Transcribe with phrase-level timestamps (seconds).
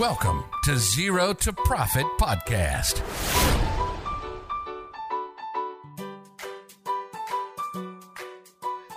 [0.00, 2.96] Welcome to Zero to Profit Podcast.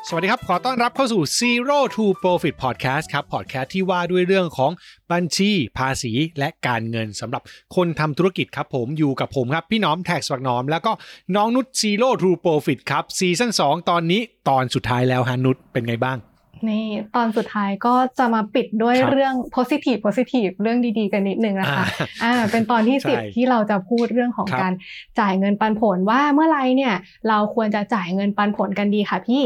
[0.07, 4.71] สวัสดีครับ ขอต้อนรับเข้าสู่ Zero to Profit Podcast ครับ Podcast ที่ว่าด้วยเรื่องของ
[5.11, 7.41] บัญชีภาษีและการเงินสำหรับ
[7.75, 10.91] คนทำธุรกิจครับผมอยู่กับผมครับ พี่น้อมแท็กสวักน้อม แล้วก็
[11.35, 16.19] น้องนุช Zero to Profit ครับซีซั่น2ตอนนี้ตอนสุดท้ายแล้วฮานุชเป็นไงบ้าง
[16.69, 16.85] นี่
[17.15, 24.73] ตอนสุดท้ายก็จะมาปิดด้วยครับเรื่อง positive positive เรื่องดีๆ กันนิดนึงนะคะอ่าอ่าเป็นตอนที่ใช่สิบที่เราจะพูดเรื่องของครับการ
[25.19, 26.93] จ่ายเงินปันผลว่าเมื่อไหรเนี่ย
[27.29, 29.43] เราควรจะจ่ายเงินปันผลกันดีค่ะพี่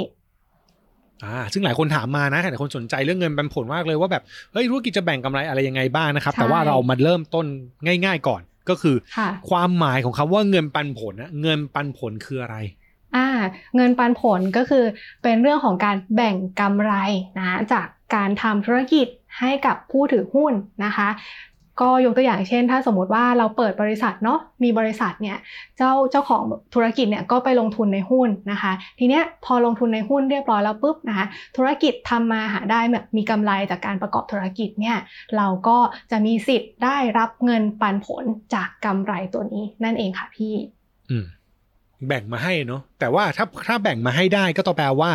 [1.24, 7.46] อ่าซึ่งหลายคนถามมานะหลายคนสนใจเรื่องเงินปันผลมากเลยว่าแบบเฮ้ยธุรกิจจะแบ่งกำไรอะไรยังไงบ้างนะครับใช่แต่ว่าเรามาเริ่มต้น
[8.06, 12.58] ง่าย ๆ ก่อนก็คือค่ะความหมายของคำว่าเงินปันผลนะเงินปันผลคืออะไร
[13.16, 13.28] อ่า
[13.76, 14.84] เงินปันผลก็คือ
[15.24, 16.94] เป็นเรื่องของการแบ่งกำไร
[17.38, 19.08] นะจากการทำธุรกิจ
[19.40, 20.54] ให้กับผู้ถือหุ้น
[20.86, 21.10] นะคะ
[21.82, 25.38] ก็ยกตัวอย่างเช่น ถ้าสมมติว่าเราเปิดบริษัทเนาะมีบริษัทเนี่ย
[25.78, 31.26] เจ้าเจ้าของธุรกิจเนี่ยก็ไปลงทุนในหุ้นนะคะ ทีเนี้ยพอลงทุนในหุ้นเรียบร้อยแล้วปุ๊บนะคะ
[31.58, 34.98] ธุรกิจทำมาหาได้แบบมีกำไรจากการประกอบธุรกิจเนี่ย
[35.38, 35.78] เราก็
[36.12, 40.54] จะมีสิทธิ์ได้รับเงินปันผลจากกำไรตัวนี้นั่นเองค่ะพี่
[41.10, 41.26] อืม
[42.08, 45.12] แบ่งมาให้เนาะแต่ว่าถ้าถ้าแบ่งมาให้ได้ก็ต้องแปลว่า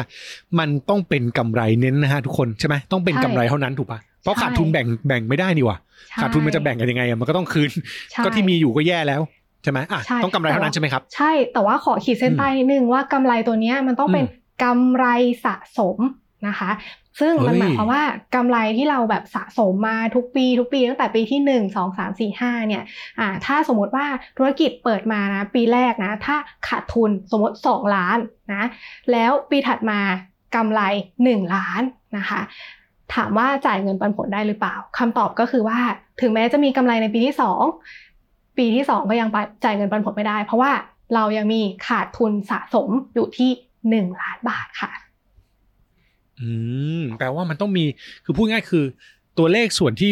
[0.59, 5.79] มันต้องเป็นกำไรเน้นนะฮะทุกคนใช่ไหมต้องเป็นใช่กำไรเท่านั้นถูกปะเพราะใช่ขาดทุนแบ่งแบ่งไม่ได้นี่หว่า
[6.09, 7.71] ใช่ขาดทุนมันจะแบ่งกันยังไงอะมันก็ต้องคืน
[8.11, 9.21] ใช่ก็ที่มีอยู่ก็แย่แล้ว
[9.63, 15.07] ใช่ไหมอะใช่ต้องกำไรเท่านั้นใช่ไหมครับ ใช่แต่ว่าขอขีดเส้นใต้นิดนึงว่ากำไรตัวเนี้ยมันต้องเป็นอืมกำไร
[15.45, 15.99] สะสม
[16.49, 16.71] นะคะ
[17.21, 18.03] ซึ่งมันเฮ้ยหมายความว่า
[18.35, 22.83] กำไรที่เราแบบสะสมมาทุกปีทุกปีตั้งแต่ปีที่หนึ่งสองสามสี่ห้าเนี่ย
[23.19, 24.07] อ่าถ้าสมมติว่า
[24.39, 26.37] ธุรกิจเปิดมานะปีแรกนะ ถ้า
[26.69, 28.19] ขาดทุนสมมติ 2 ล้าน
[28.53, 28.65] นะ
[29.13, 30.01] แล้วปีถัดมา
[30.57, 30.81] กำไร
[31.21, 31.83] 1 ล้าน
[32.17, 32.41] นะคะ
[33.15, 35.79] ถามว่าจ่ายเงินปันผลได้หรือเปล่าคำตอบก็คือว่า
[36.21, 37.63] ถึงแม้จะมีกำไรในปีที่สอง
[38.59, 40.73] ปีที่สองก็ยังไปจ่ายเงินปันผลไม่ได้ เพราะว่า
[41.15, 43.51] เรายังมีขาดทุนสะสมอยู่ที่
[43.91, 44.91] หนึ่งล้านบาทค่ะ
[46.41, 46.51] อื
[47.01, 47.85] มแปลว่ามันต้องมี
[48.25, 48.85] คือพูดง่ายคือ
[49.39, 50.11] ตัวเลขส่วนที่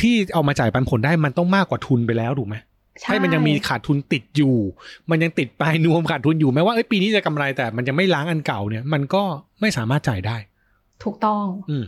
[0.00, 2.56] ที่เอามาจ่ายปันผลได้มันต้องมากกว่าทุนไปแล้วถูกไหม
[3.00, 4.56] ใช่ให้มันยังมีขาดทุนติดอยู่
[5.10, 9.22] มันยังติดปลายนวมขาดทุนอยู่แม้ว่าเอ้ยปีนี้จะกำไรแต่มันยังไม่ล้างอันเก่าเนี่ย มันก็
[9.60, 10.36] ไม่สามารถจ่ายได้
[11.02, 11.84] ถูกต้อง อืม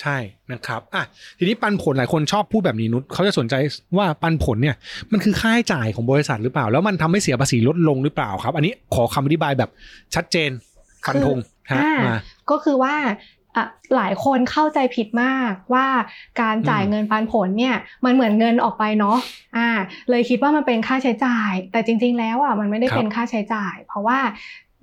[0.00, 0.16] ใช่
[0.52, 1.04] นะครับอะ
[1.38, 3.54] ทีนี้ปันผลหลายคนชอบพูดแบบนี้นุชเขาจะสนใจ
[3.96, 4.76] ว่าปันผลเนี่ย
[5.12, 9.70] มันคือค่าใช้จ่ายของบริษัทหรือเปล่า แล้วมันทำให้เสียภาษีลดลงหรือเปล่าครับ อันนี้ขอคำอธิบายแบบ
[10.14, 10.50] ชัดเจน
[11.06, 11.38] ฟันธง
[11.72, 12.16] ฮะอ่ามมา
[12.50, 12.94] ก็คือว่า
[13.56, 13.64] อะ
[13.96, 15.86] หลายคนเข้าใจผิดมากว่า
[16.40, 19.16] การจ่ายอืมเงินปันผลเนี่ยมันเหมือนเงินออกไปเนาะ
[19.56, 19.68] อ่า
[20.10, 24.18] เลยคิดว่ามันเป็นค่าใช้จ่าย แต่จริง ๆ แล้วอะมันไม่ได้เป็นค่าใช้จ่าย เพราะว่า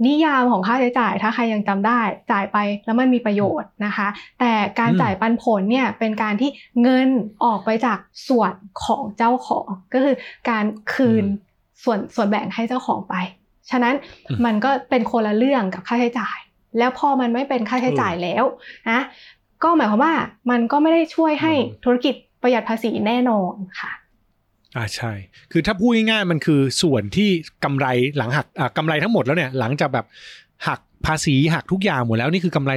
[0.07, 2.01] นิยามของค่าใช้จ่ายถ้าใครยังจำได้
[2.31, 4.07] จ่ายไปแล้วมันมีประโยชน์นะคะ
[4.39, 6.49] แต่การอืมจ่ายปันผลเนี่ยเป็นการที่
[6.81, 7.09] เงิน
[7.44, 7.97] ออกไปจาก
[8.29, 8.53] ส่วน
[8.85, 10.16] ของเจ้าของ ก็คือ
[10.49, 11.25] การคืน
[11.84, 13.16] ส่วนส่วนแบ่งให้เจ้าของไป
[13.69, 13.95] ฉะนั้น
[14.29, 16.38] อืมมันก็เป็นคนละเรื่องกับค่าใช้จ่าย
[16.78, 18.44] แล้วพอมันไม่เป็นค่าใช้จ่ายแล้ว
[18.90, 19.02] นะ
[19.64, 20.14] ก็หมายความว่า
[20.52, 23.92] มันก็ไม่ได้ช่วยให้อืมธุรกิจประหยัดภาษีแน่นอนค่ะ
[24.76, 25.12] อ่าใช่
[25.52, 27.30] คือถ้าพูดง่ายๆมันคือส่วนที่
[27.64, 30.06] กำไรหลังหักอ่ากำไรทั้งหมดแล้วเนี่ยหลังจากแบบ
[30.68, 32.72] หักภาษีหักทุกอย่างหมดแล้วนี่คือกำไร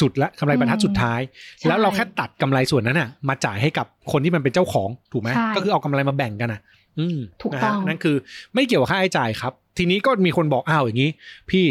[0.00, 1.20] สุดๆและกำไรบรรทัดสุดท้าย
[1.58, 6.60] ใช่แล้วเราแค่ตัดกำไรส่วนนั้นน่ะ มาจ่ายให้กับคนที่มันเป็นเจ้าของถูกไหมใช่ก็คือเอากำไรมาแบ่งกันอะ
[6.98, 8.16] อืมถูกนะต้ฮะองนั่นคือ
[8.54, 11.10] ไม่เกี่ยวกับค่าใช้จ่ายครับ ทีนี้ก็มีคนบอกอ้าวอย่างนี้
[11.50, 11.64] พี่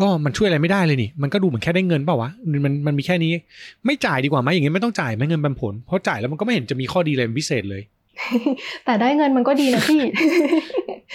[0.00, 2.30] ก็มันช่วยอะไรไม่ได้เลยนี่ มันก็ดูเหมือนแค่ได้เงินเปล่าวะ
[2.64, 3.32] มันมันมีแค่นี้
[3.86, 7.82] ไม่จ่ายดีกว่าไหมอย่างเงี้ยไม่ต้องจ่ายไหมเงินปันผล เพราะจ่ายแล้วมันก็ไม่เห็นจะมีข้อดีอะไรพิเศษเลย
[8.84, 10.00] แต่ได้เงินมันก็ดีนะพี่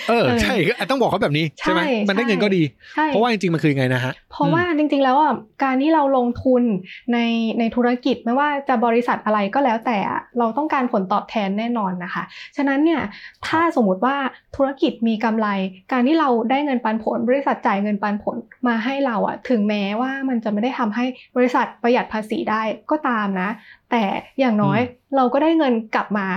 [0.07, 0.53] เออเออใช่
[0.89, 2.63] ต้องบอกเขาแบบนี้ใช่ไหมใช่มันได้เงินใช่ก็ดี
[2.95, 5.33] ใช่เพราะว่าจริงๆมันคือยังไงนะฮะเพราะว่าจริงๆแล้วอะ
[5.63, 6.63] การที่เราลงทุน
[7.13, 7.17] ใน
[7.59, 12.23] ในธุรกิจไม่ว่าจะบริษัทอะไรก็แล้วแต่อะเราต้องการผลตอบแทนแน่นอนนะคะ
[12.57, 13.01] ฉะนั้นเนี่ย
[13.47, 14.15] ถ้าสมมติว่า
[14.55, 15.47] ธุรกิจมีกำไร
[15.91, 18.37] การที่เราได้เงินปันผล บริษัทจ่ายเงินปันผล
[18.67, 21.05] มาให้เราอะถึงแม้ว่ามันจะไม่ได้ทำให้
[21.37, 22.61] บริษัทประหยัดภาษีได้
[22.91, 23.49] ก็ตามนะ
[23.91, 24.03] แต่
[24.39, 26.27] อย่างน้อยอืมเราก็ได้เงินกลับมา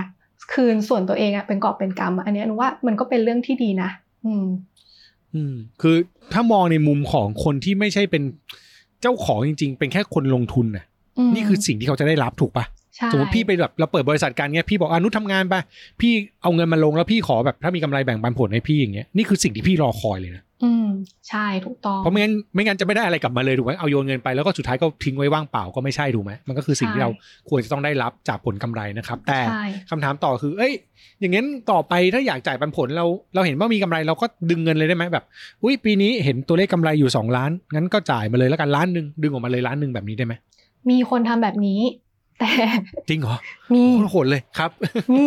[0.52, 3.90] คืนส่วนตัวเองอะเป็นกอบเป็นกำอะอันเนี้ยหนูว่ามันก็เป็นเรื่องที่ดีนะ
[4.26, 4.46] อืม
[5.34, 5.96] อืม คือ
[6.32, 8.22] ถ้ามองในมุมของคนที่ไม่ใช่เป็น
[9.00, 10.84] เจ้าของจริง ๆ เป็นแค่คนลงทุนน่ะ
[11.18, 12.81] อืมนี่คือสิ่งที่เขาจะได้รับถูกปะใช่
[13.12, 15.54] สมมติพี่ไปแบบเราเปิดบริษัทกันเงี้ยพี่บอกอานุทำงานไป
[16.00, 16.12] พี่
[16.42, 20.88] เอาเงินมาลงแล้วพี่ขอแบบถ้ามีกำไรแบ่งปันผลให้พี่อย่างเงี้ยนี่คือสิ่งที่พี่รอคอยเลยนะอืม
[21.28, 27.10] ใช่ถูกต้องเพราะไม่งั้นไม่งั้นจะไม่ได้อะไรกลับมาเลยถูกไหมเอาโยนเงินไปแล้วก็สุดท้ายก็ทิ้งไว้ว่างเปล่าก็ไม่ใช่ถูกไหมมันก็คือสิ่งที่เรา
[27.48, 30.72] ควรจะต้องได้รับจากผลกำไรนะครับ แต่ใช่คำถามต่อคือ เอ้ย
[31.20, 35.24] อย่างงั้นต่อไปถ้าอยากจ่ายปันผลเราเราเห็นว่ามีกำไรเราก็ดึงเงินเลยได้ไหมแบบ
[35.62, 40.34] อุ้ยปีนี้เห็นตัวเลขกำไรอยู่สองล้านงั้นก็จ่ายมาเลยแล้วกันล้านหนึ่งดึงออกมาเลยล้านหนึ่งแบบนี้ได้ไหม
[40.90, 41.80] มีคนทำแบบนี้
[42.42, 42.54] แต่
[43.08, 43.36] จริงเหรอ
[43.74, 44.70] มีโคตรโหดเลยครับ
[45.14, 45.26] มี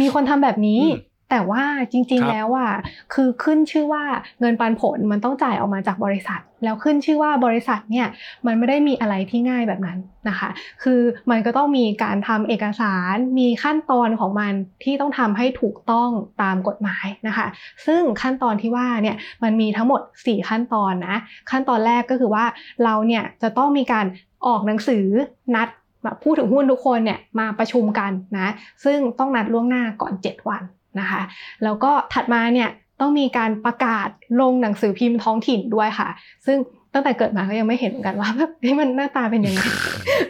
[0.00, 2.72] มีคนทำแบบนี้อืมแต่ว่าจริงครัๆบแล้วอะ
[3.14, 4.04] คือขึ้นชื่อว่า
[4.40, 8.06] เงินปันผลมันต้องจ่ายออกมาจากบริษัท แล้วขึ้นชื่อว่าบริษัทเนี่ย
[8.46, 9.98] มันไม่ได้มีอะไรที่ง่ายแบบนั้น
[10.28, 10.48] นะคะ
[10.82, 11.00] คือ
[11.30, 14.52] มันก็ต้องมีการทำเอกสารมีขั้นตอนของมัน
[14.84, 16.10] ที่ต้องทำให้ถูกต้อง
[16.42, 17.46] ตามกฎหมายนะคะ
[17.86, 21.18] ซึ่งขั้นตอนที่ว่าเนี่ยมันมีทั้งหมด 4 ขั้นตอนนะ
[21.50, 22.44] ขั้นตอนแรกก็คือว่า
[22.84, 24.06] เราเนี่ยจะต้องมีการ
[24.46, 25.06] ออกหนังสือ
[25.54, 25.68] นัด
[26.06, 28.52] แบบผู้ถือหุ้นทุกคนเนี่ยมาประชุมกันนะ
[28.84, 30.62] ซึ่งต้องนัดล่วงหน้าก่อน 7 วัน
[31.00, 31.22] นะคะ
[31.64, 32.68] แล้วก็ถัดมาเนี่ย
[33.00, 34.08] ต้องมีการประกาศ
[34.40, 36.08] ลงหนังสือพิมพ์ท้องถิ่นด้วยค่ะ
[36.46, 36.58] ซึ่ง
[36.92, 39.60] ตั้งแต่เกิดมาก็ยังไม่เห็นเหมือนกันว่าแบบนี่มันหน้าตาเป็นยังไง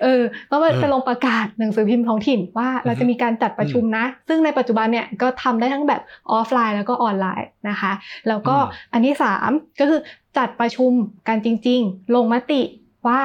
[0.02, 6.02] เออต้องไปเออไปลงประกาศหนังสือพิมพ์ท้องถิ่นว่าเราจะมีการจัดประชุมนะ ซึ่งในปัจจุบันเนี่ยก็ทำได้ทั้งแบบ
[6.32, 7.92] ออฟไลน์แล้วก็ออนไลน์นะคะ
[8.28, 9.50] แล้วก็อืมอันที่สาม
[9.80, 10.00] ก็คือ
[10.38, 10.92] จัดประชุม
[11.28, 12.62] กันจริง ๆ ลงมติ
[13.08, 13.20] ว่า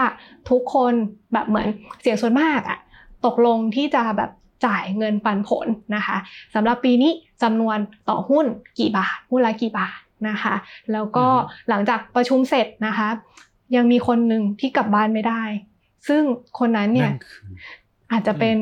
[0.50, 0.94] ทุกคน
[1.34, 1.68] แบบเหมือน
[2.02, 2.80] เสียงส่วนมากอะ
[3.26, 4.32] ตกลงที่จะแบบ
[4.66, 6.18] จ่ายเงินปันผลนะคะ
[6.54, 7.12] สำหรับปีนี้
[7.44, 7.78] จำนวน
[8.10, 8.46] ต่อหุ้น
[8.80, 10.00] กี่บาทหุ้นละกี่บาท
[10.30, 10.56] นะคะ
[10.92, 13.10] แล้วก็อือฮึหลังจากประชุมเสร็จนะคะ
[13.76, 15.44] ยังมีคนหนึ่งที่กลับบ้านไม่ได้
[16.08, 16.24] ซึ่ง
[16.60, 17.52] คนนั้นเนี่ยนั่นคือ
[18.12, 18.58] อาจจะเป็น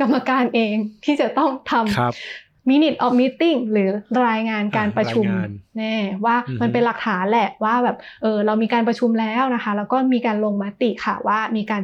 [0.00, 0.74] กรรมการเอง
[1.04, 3.90] ที่จะต้องทครับำ minute of meeting หรือ
[4.28, 5.94] รายงานการประชุมรายงานแน่
[6.24, 11.82] ว่าอือฮึมันเป็นหลักฐานแหละว่าแบบเออเรามีการประชุมแล้วนะคะ แล้วก็มีการลงมติค่ะว่ามีการ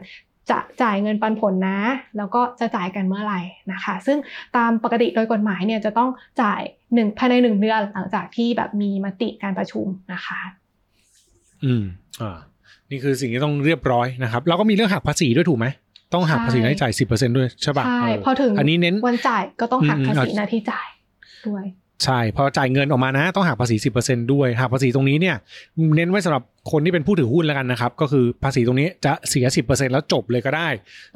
[0.50, 1.80] จะจ่ายเงินปันผลนะ
[2.16, 3.40] แล้วก็จะจ่ายกันเมื่อไหร่
[3.72, 4.18] นะคะ ซึ่ง
[4.56, 6.10] ตามปกติโดยกฎหมายเนี่ยจะต้อง
[6.42, 6.60] จ่าย
[6.94, 10.40] หนึ่งภายในหนึ่งเดือนหลังจากที่แบบมีมติการประชุมนะคะ
[11.64, 11.84] อืม
[12.20, 12.38] อ่า
[12.90, 15.66] นี่คือสิ่งที่ต้องเรียบร้อยนะครับ แล้วก็มีเรื่องหักภาษีด้วยถูกไหม
[16.12, 20.86] ต้องหักใช่ภาษีรายจ่ายสิบเปอร์เซ็นด้วยใช่ป่ะใช่เออพอถึงอันนี้เน้นวันจ่ายก็ต้องหักอืมภาษีเอาหน้าที่จ่าย
[21.48, 21.66] ด้วย
[22.04, 25.36] ใช่พอจ่ายเงินออกมานะ ต้องหักภาษีสิบเปอร์เซ็นด้วยหักภาษีตรงนี้เนี่ย
[25.96, 30.68] เน้นไว้สำหรับคนที่เป็นผู้ถือหุ้นแล้วกันนะครับ ก็คือภาษีตรงนี้จะเสียสิบเปอร์เซ็นแล้วจบเลยก็ได้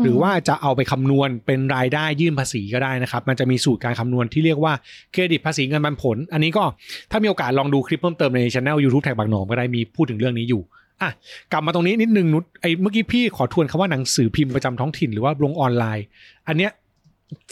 [0.03, 4.73] หรือว่าจะเอาไปคำนวณเป็นรายได้ยื่นภาษีก็ได้นะครับ มันจะมีสูตรการคำนวณที่เรียกว่า
[5.13, 6.65] เครดิตภาษีเงินปันผล อันนี้ก็
[7.11, 10.63] ถ้ามีโอกาสลองดูคลิปเพิ่มเติมในช anel YouTube แท็กบางหนอมก็ได้มีพูดถึงเรื่องนี้อยู่
[11.03, 11.11] อะ
[11.53, 16.05] กลับมาตรงนี้นิดนึงนุชไอ้เมื่อกี้พี่ขอทวนคำว่าหนังสือพิมพ์ประจำท้องถิ่นหรือว่าลงออนไลน์
[16.49, 16.73] อันเนี้ย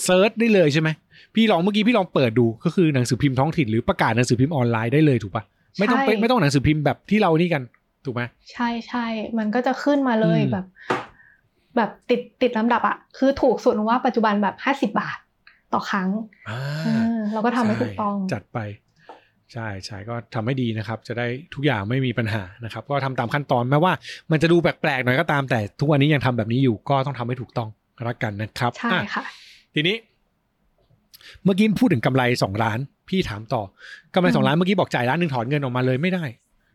[0.04, 0.88] search ได้เลยใช่ไหม
[1.34, 5.44] พี่ลองเมื่อกี้พี่ลองเปิดดูก็คือหนังสือพิมพ์ท้องถิ่นหรือประกาศหนังสือพิมพ์ออนไลน์ได้เลยถูกปะ
[5.78, 7.62] ไม่ต้องใช่ไปไม่ต้องหนังสือพิมพ์แบบที่เรานี่กัน
[8.04, 9.06] ถูกไหมใช่ใช่
[9.38, 10.66] มันก็จะขึ้นมาเลยอืมแบบ
[11.76, 15.18] แบบติดติดลำดับอะคือถูกสุดว่าปัจจุบันแบบห้าสิบาท
[15.72, 16.08] ต่อครั้ง
[16.48, 18.58] อ่าเออเราก็ทำให้ถูกต้องใช่จัดไป
[19.52, 23.92] ใช่ใช่ก็ทำให้ดีนะครับ จะได้ทุกอย่างไม่มีปัญหานะครับ ก็ทำตามขั้นตอนแม้ว่า
[24.30, 27.68] มันจะดูแปลกๆหน่อยก็ตาม แต่ทุกวันนี้ยังทำแบบนี้อยู่ก็ต้องทำให้ถูกต้อง
[28.06, 29.24] รักกันนะครับใช่อะค่ะ
[29.74, 29.96] ทีนี้
[31.44, 33.62] เมื่อกี้พูดถึงกำไรสองล้าน พี่ถามต่อ
[34.14, 36.24] กำไรสองล้านเมื่อกี้บอกจ่ายล้านหนึ่งถอนเงินออกมาเลยไม่ได้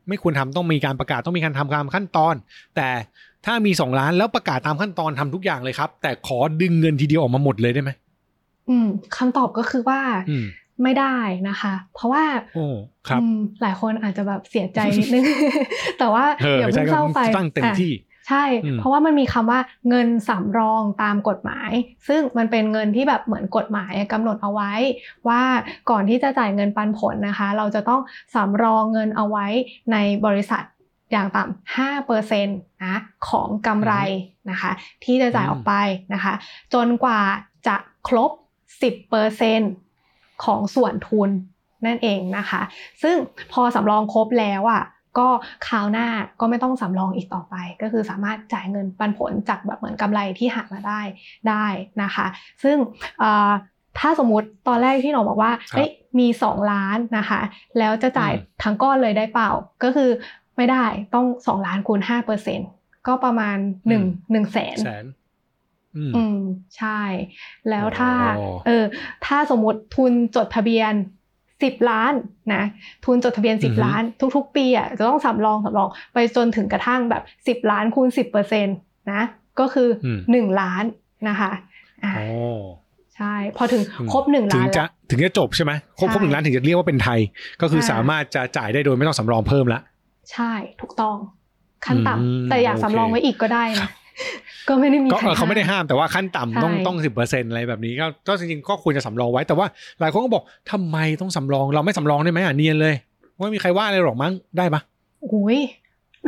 [0.07, 2.35] ไม่ควรทำต้องมีการประกาศต้องมีการทำตามขั้นตอน
[2.75, 2.89] แต่
[3.45, 7.91] ถ้ามีสองล้านแล้วประกาศตามขั้นตอนทำทุกอย่างเลยครับ แต่ขอดึงเงินทีเดียวออกมาหมดเลยได้ไหม
[8.69, 8.87] อืม
[9.17, 9.99] คำตอบก็คือว่า
[10.29, 10.45] อืม
[10.83, 11.15] ไม่ได้
[11.49, 12.23] นะคะ เพราะว่า
[12.55, 12.65] โอ้
[13.07, 15.23] ครับอืมหลายคนอาจจะแบบเสียใจนิดนึง
[15.99, 17.93] แต่ว่าเอออย่าใช่เพิ่งก็เข้าไปตั้งเต็มอะที่
[18.29, 21.71] ใช่อืมเพราะว่ามันมีคำว่าเงินสำรองตามกฎหมาย
[22.07, 24.73] ซึ่งมันเป็นเงินที่แบบเหมือนกฎหมายกำหนดเอาไว้
[25.27, 25.41] ว่า
[25.89, 28.01] ก่อนที่จะจ่ายเงินปันผลนะคะ เราจะต้อง
[28.35, 29.47] สำรองเงินเอาไว้
[29.91, 30.63] ในบริษัท
[31.11, 32.97] อย่างต่ำห้าเปอร์เซ็นต์นะ
[33.29, 33.93] ของกำไร
[34.49, 34.71] นะคะ
[35.03, 35.73] ที่จะจ่ายออกไป
[36.13, 36.33] นะคะ
[36.73, 37.21] จนกว่า
[37.67, 37.75] จะ
[38.07, 38.31] ครบ
[38.69, 39.71] 10เปอร์เซ็นต์
[40.43, 41.29] ของส่วนทุน
[41.85, 42.61] นั่นเองนะคะ
[43.03, 43.15] ซึ่ง
[43.53, 44.83] พอสำรองครบแล้วอะ
[45.17, 45.29] ก็
[45.67, 46.07] คราวหน้า
[46.39, 51.01] ก็ไม่ต้องสำรองอีกต่อไป ก็คือสามารถจ่ายเงินปันผลจากแบบเหมือนกำไรที่หามาได้
[51.49, 51.65] ได้
[52.03, 52.25] นะคะ
[52.63, 52.77] ซึ่ง
[53.19, 53.51] เอ่อ
[53.99, 55.89] ถ้าสมมุติตอนแรกที่หนูบอกว่าครับเอ้ย
[56.19, 57.41] มี 2 ล้านนะคะ
[57.77, 59.49] แล้วจะจ่ายอืมทั้งก้อนเลยได้เปล่า
[59.83, 60.09] ก็คือ
[60.57, 62.59] ไม่ได้ต้อง 2 ล้านคูณ5เปอร์เซ็น
[63.07, 63.57] ก็ประมาณ
[63.95, 65.05] 1 1แสนแสน
[65.97, 66.39] อืมอืม
[66.77, 67.01] ใช่
[67.69, 68.83] แล้วถ้าอ๋อเออ
[69.25, 70.93] ถ้าสมมติทุนจดทะเบียน
[71.63, 72.13] สิบล้าน
[72.53, 72.63] นะ
[73.05, 74.01] ทุนจดทะเบียนสิบล้าน
[74.35, 78.71] ทุก ๆ ปีอะจะต้องสำรองสำรองไปจนถึงกระทั่งแบบสิบล้านคูณสิบเปอร์เซ็นต
[79.11, 79.21] นะ
[79.59, 80.83] ก็คืออมหนึ่งล้าน
[81.29, 81.51] นะคะ
[82.03, 82.27] อ่าอ๋อ
[83.15, 87.19] ใช่ พอถึงอืมครบหนึ่งถึล้างนจะละถึงจะจบใช่ไหมครบใช่ครบหนึ่งล้านถึงจะเรียกว่าเป็นไทย
[87.61, 89.79] ก็คืออาสามารถจะจ่ายได้โดยไม่ต้องสำรองเพิ่มละ
[90.31, 91.15] ใช่ถูกต้อง
[91.85, 93.89] ขั้นอืมต่ำแต่อยากโอเคสำรองไว้อีกก็ได้นะ
[94.67, 99.67] ก็ไม่ได้มีก็ใครเออเขาไม่ได้ห้ามห้ามแต่ว่าขั้นต่ำต้องใช่ต้องสิบเปอร์เซ็นอะไรแบบนี้ก็ก็จริงๆก็ควรจะสำรองไว้แต่ว่า
[99.99, 102.95] หลายคนก็บอกทำไมต้องสำรองเราไม่สำรองได้ไหมอะเนียนเลย
[103.39, 104.81] ไม่มีใครว่าอะไรหรอกมั้งได้ปะ
[105.21, 105.59] โอ้ย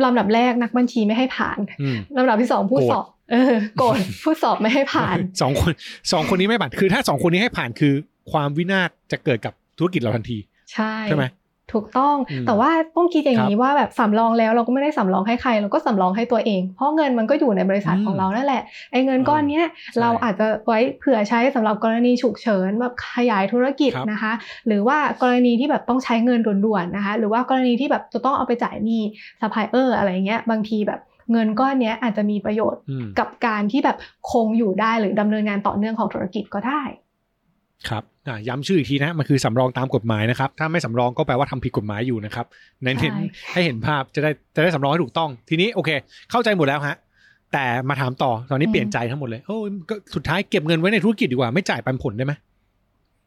[0.04, 5.72] ลำดับแรกนักบัญชีไม่ให้ผ่านอืมลำดับที่สองผู้โกรธสอบเออโกรธผู้สอบไม่ให้ผ่านสองคน
[6.12, 7.94] สองคนนี้ไม่ผ่านคือถ้าสองคนนี้ให้ผ่านคือ
[8.32, 10.38] ความวินาศจะเกิดกับธุรกิจเราทันที
[10.72, 11.24] ใช่ใช่ไหม
[11.72, 24.32] ถูกต้องอืมแต่ว่าต้องคิดอย่างครับนี้ว่าแบบสำรองแล้วเราก็ไม่ได้สำรองให้ใคร เราก็สำรองให้ตัวเอง เพราะเงินมันก็อยู่ในบริษัทอืมของเรานั่นแหละ ไอ้เงินก้อนเนี้ยใช่เราอาจจะไว้เผื่อใช้สำหรับกรณีฉุกเฉินแบบขยายธุรกิจครับนะคะ
[24.66, 29.02] หรือว่ากรณีที่แบบต้องใช้เงินด่วนๆนะคะ หรือว่ากรณีที่แบบจะต้องเอาไปจ่ายหนี้
[29.40, 31.00] ซัพพลายเออร์อะไรเงี้ย บางทีแบบ
[31.32, 33.96] เงินก้อนเนี้ยอาจจะมีประโยชน์อืมกับการที่แบบ
[34.30, 36.82] คงอยู่ได้หรือดำเนินงานต่อเนื่องของธุรกิจก็ได้
[37.88, 42.46] ครับอะย้ำชื่ออีกทีนะมันคือสำรองตามกฎหมายนะครับ ถ้าไม่สำรองก็แปลว่าทำผิดกฎหมายอยู่นะครับ
[42.82, 45.90] เน้นเห็นใช่ให้เห็นภาพจะได้จะได้สำรองให้ถูกต้อง ทีนี้โอเค
[46.30, 46.96] เข้าใจหมดแล้วฮะ
[47.52, 52.32] แต่มาถามต่อตอนนี้เปลี่ยนใจทั้งหมดเลยโอ้ยก็สุดท้ายเก็บเงินไว้ในธุรกิจดีกว่าไม่จ่ายปันผลได้ไหม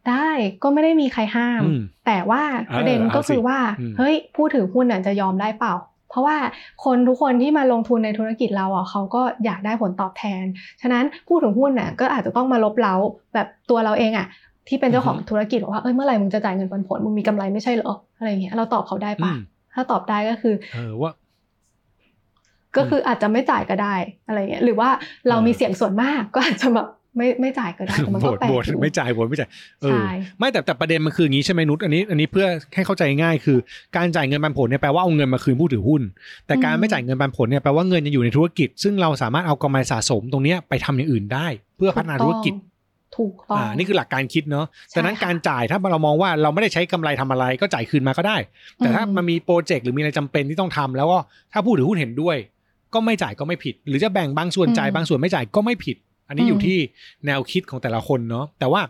[0.09, 0.29] ได้
[0.63, 2.41] ก็ไม่ได้มีใครห้ามอืมแต่ว่า
[2.77, 5.73] ประเด็นเออก็เอาสิคือว่าอืมเฮ้ยผู้ถือหุ้นน่ะจะยอมได้เปล่า
[6.11, 6.37] เพราะว่า
[6.85, 10.43] คนทุกคนที่มาลงทุนในธุรกิจเราอะเขาก็อยากได้ผลตอบแทน
[10.81, 12.95] ฉะนั้นผู้ถือหุ้นน่ะก็อาจจะต้องมาลบเล้า
[13.33, 14.27] แบบตัวเราเองอะ
[14.67, 19.37] ที่เป็นเจ้าของธุรกิจบอกว่าเอ้ยเมื่อไหร่มึงจะจ่ายเงินปันผลมึงมีกำไรไม่ใช่เหรออะไรเงี้ยเราตอบเขาได้อืปะม
[19.73, 21.11] ถ้าตอบได้ก็คือเออว่า
[22.77, 23.95] ก็คืออาจจะไม่จ่ายก็ได้
[24.27, 24.89] อะไรเงี้ยหรือว่า
[25.29, 26.87] เราเออมีเสียงส่วนมากก็อาจจะแบบ
[27.17, 29.49] ไม่ไม่จ่ายก็ได้แต่มันโบก็ดแปลกโบดอยู่ไม่จ่ายโบดไม่จ่าย
[29.81, 33.57] เออใช่ไม่แต่แต่ประเด็นมันคืออย่างนี้ใช่ไหมนุชอันนี้อันนี้เพื่อให้เข้าใจง่ายคือ
[33.97, 36.01] การจ่ายเงินปันผลเนี่ยแปลว่าเอาเงินมาคืนผู้ถือหุ้น
[36.47, 42.53] แต่การอืมไม่จ่ายเงินปันผลเนี่ยแปลว่าเงินยังอยู่ในธุรกิจ ซึ่งเราสามารถเอากำไรสะสมตรงเนี้ยไปทำอย่างอื่นได้ เพื่อพัฒนาธุรกิจ
[43.17, 48.37] ถูกต้องอ่านี่คือหลักการคิดเนาะใช่ดังนั้นค่ะการจ่ายถ้าเรามองว่าเราไม่ได้ใช้กำไรทำอะไรก็จ่ายคืนมาก็ได้
[48.77, 51.19] แต่ถ้าอืมมันมีโปรเจกต์หรือมีอะไรจำเป็นที่ต้องทำแล้วก็
[51.51, 52.37] ถ้าผู้ถือหุ้นเห็นด้วย
[52.93, 55.97] ก็ไม่จ่ายก็ไม่ผิด หรือจะแบ่งบางส่วนจ่ายบางส่วนไม่จ่ายก็ไม่ผิด
[56.31, 56.79] อันนี้อยู่ที่
[57.25, 58.81] แนวคิดของแต่ละคนเนาะแต่ว่า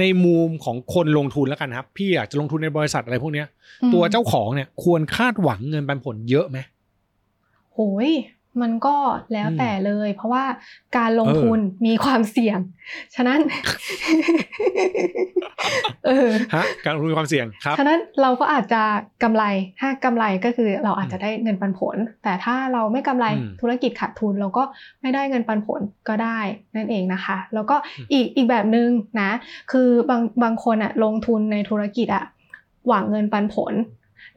[0.00, 3.46] ในมุมของคนลงทุนแล้วกันครับ พี่อยากจะลงทุนในบริษัทอะไรพวกเนี้ย
[3.82, 6.58] อืมตัวเจ้าของเนี่ย ควรคาดหวังเงินปันผลเยอะไหม
[7.74, 7.78] โห
[8.08, 8.10] ย
[8.62, 8.96] มันก็
[9.32, 10.44] แล้วอืมแต่เลย เพราะว่า
[10.96, 12.58] การลงเออทุนมีความเสี่ยง
[13.14, 13.40] ฉะนั้น
[16.06, 18.82] เออฮะการลงทุนมีความเสี่ยงครับ ฉะนั้นเราก็อาจจะ
[19.22, 19.44] กำไร
[19.80, 24.62] ถ้ากำไรก็คือเราอาจจะได้เงินปันผล แต่ถ้าเราไม่กำไรอืมธุรกิจขาดทุน เราก็
[25.02, 26.38] ไม่ได้เงินปันผลก็ได้
[26.76, 28.88] นั่นเองนะคะ แล้วก็อืมอีกอีกแบบหนึ่ง
[29.20, 29.30] นะ
[29.72, 32.24] คือบางบางคนอะลงทุนในธุรกิจอะ
[32.88, 33.74] หวังเงินปันผล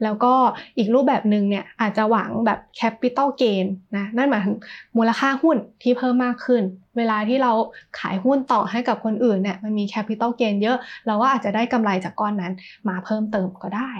[0.02, 0.32] แล้วก็
[0.78, 4.56] อีกรูปแบบหนึ่งเนี่ยอาจจะหวังแบบ capital gain นะนั่นหมายถึง
[4.96, 6.62] มูลค่าหุ้นที่เพิ่มมากขึ้น
[6.96, 7.52] เวลาที่เรา
[7.98, 12.52] ขายหุ้นต่อให้กับคนอื่นเนี่ยมันมี capital gain เยอะ เราก็อาจจะได้กำไรจากก้อนนั้น
[12.88, 13.90] มาเพิ่มเติมก็ได้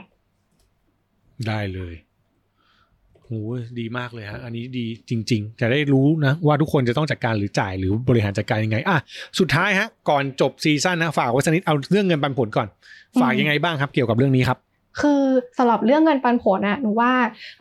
[1.49, 1.95] ได้เลย
[3.27, 3.33] โห
[3.81, 8.99] ดีมากเลยฮะ อันนี้ดีจริง ๆ จะได้รู้นะ ว่าทุกคนจะต้องจัดการหรือจ่ายหรือบริหารจัดการยังไง อะ
[9.39, 12.69] สุดท้ายฮะ ก่อนจบซีซั่นนะ ฝากไว้สักนิดเอาเรื่องเงินปันผลก่อน
[13.21, 14.59] ฝากยังไงบ้างครับ เกี่ยวกับเรื่องนี้ครับ
[15.01, 15.21] คือ
[15.59, 17.13] สำหรับเรื่องเงินปันผลอะหนูว่า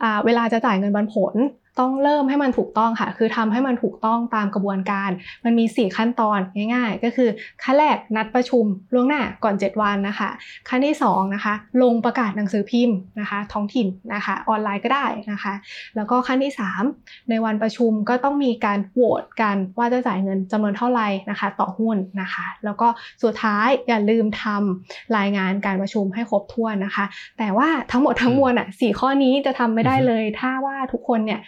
[0.02, 1.34] อ่าเวลาจะจ่ายเงินปันผล
[1.80, 5.10] ต้องเริ่มให้มันถูกต้องค่ะ คือทำให้มันถูกต้องตามกระบวนการ
[5.44, 6.38] มันมี 4 ขั้นตอน
[6.74, 7.28] ง่าย ๆ ก็คือ
[7.62, 8.64] ขั้นแรกนัดประชุม
[8.94, 10.28] ล่วงหน้าก่อน 7 วันนะคะ
[10.68, 15.54] ขั้นที่2นะคะลงประกาศหนังสือพิมพ์นะคะ ท้องถิ่นนะคะออนไลน์ก็ได้นะคะ
[15.96, 16.52] แล้วก็ขั้นที่
[16.90, 22.88] 3 ในวันประชุมก็ต้องมีการโหวตกันว่าจะจ่ายเงินจำนวนเท่าไหร่นะคะ ต่อหุ้นนะคะ แล้วก็
[23.22, 27.04] สุดท้ายอย่าลืมทำรายงานการประชุมให้ครบถ้วนนะคะ
[27.38, 31.40] แต่ว่าทั้งหมดทั้งมวลอะสี่ข้อนี้จะทำไม่ได้เลย ถ้าว่าทุกคนเนี่ย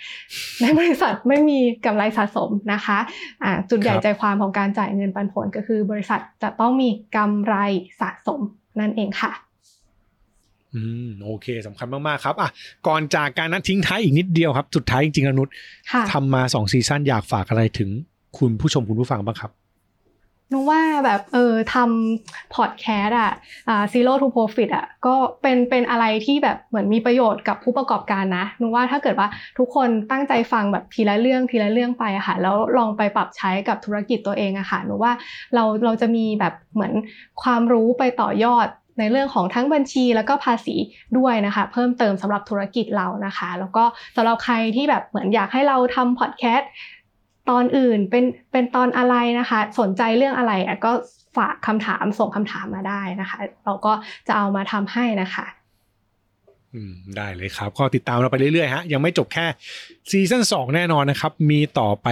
[0.61, 2.99] ในบริษัทไม่มีกำไรสะสมนะคะ
[3.43, 7.55] อ่าจุดใหญ่ครับใจความของการจ่ายเงินปันผลก็คือบริษัทจะต้องมีกำไร
[8.01, 8.41] สะสม
[8.81, 9.33] นั่นเองค่ะ
[10.75, 12.51] อืมโอเคสำคัญมากๆครับอะ
[12.87, 15.49] ก่อนจากการนั้นทิ้งท้ายอีกนิดเดียวครับ สุดท้ายจริงๆแล้วนุช
[15.93, 17.91] ค่ะทำมาสองซีซั่นอยากฝากอะไรถึง
[18.39, 19.51] คุณผู้ชมคุณผู้ฟังบ้างครับ
[20.53, 23.33] นึกว่าแบบเออทำพอดแคสต์อะ
[23.69, 35.13] อ่า zero to profit อะก็เป็นเป็นอะไรที่แบบเหมือนมีประโยชน์กับผู้ประกอบการนะนึกว่าถ้าเกิดว่าทุกคนตั้งใจฟังแบบทีละเรื่องทีละเรื่องไปอะค่ะแล้วลองไปปรับใช้กับธุรกิจตัวเองอะค่ะนึกว่า
[35.55, 36.93] เราเราจะมีแบบเหมือน
[37.43, 38.69] ความรู้ไปต่อยอด
[39.01, 40.77] ในเรื่องของทั้งบัญชีแล้วก็ภาษี
[41.19, 43.85] ด้วยนะคะ เพิ่มเติมสำหรับธุรกิจเรานะคะ แล้วก็
[44.17, 46.71] สำหรับใครที่แบบเหมือนอยากให้เราทำพอดแคสต์
[47.51, 50.53] ตอนอื่นเป็นเป็นตอนอะไรนะคะ สนใจเรื่องอะไร
[50.85, 50.93] ก็
[51.37, 53.93] ฝากคำถามส่งคำถามมาได้นะคะ เราก็
[54.27, 55.47] จะเอามาทำให้นะคะ
[57.17, 59.47] ได้เลยครับ ก็ติดตามเราไปเรื่อยๆฮะยังไม่จบแค่
[60.11, 62.09] ซีซั่น2แน่นอนนะครับ มีต่อไป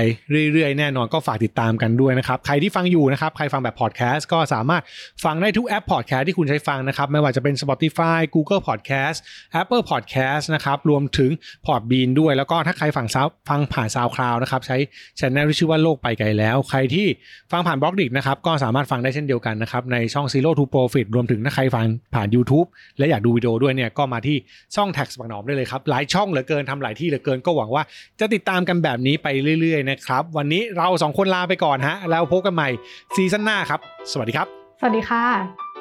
[0.52, 4.83] เรื่อยๆ แน่นอนก็ฝากติดตามกันด้วยนะครับ ใครที่ฟังอยู่นะครับ ใครฟังแบบพอดแคสต์ก็สามารถ
[5.25, 9.18] ฟังได้ทุกแอปพอดแคสต์ที่คุณใช้ฟังนะครับ ไม่ว่าจะเป็น Spotify Google Podcast
[9.61, 11.30] Apple Podcast นะครับ รวมถึง
[11.66, 14.76] Podbean ด้วย แล้วก็ถ้าใครฟังซาวฟังผ่าน SoundCloud นะครับ ใช้
[15.21, 17.06] ช anel ที่ชื่อว่าโลกไปไกลแล้ว ใครที่
[17.52, 22.66] ฟังผ่านบล็อกดินะครับก็สามารถฟังได้เช่นเดียวกันนะครับในช่อง Zero to Profit รวมถึงถ้าใครฟังผ่าน YouTube
[22.99, 24.37] และอยากดูวิดีโอด้วยเนี่ยก็มาที่
[24.76, 27.82] ช่องแท็กสปักหนอมได้เลยครับ หลายช่องเหลือเกินทำหลายที่เหลือเกินก็หวังว่า
[28.20, 29.26] จะติดตามกันแบบนี้ไป
[29.61, 32.68] เรื่อยๆนะครับ วันนี้เราสองคนลาไปก่อนฮะแล้วพบกันใหม่
[33.14, 33.80] ซีซั่นหน้าครับ
[34.12, 34.46] สวัสดีครับ
[34.80, 35.73] สวัสดีค่ะ